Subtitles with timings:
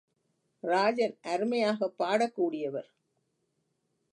[0.63, 2.89] ராஜன் அருமையாகப் பாடக் கூடியவர்.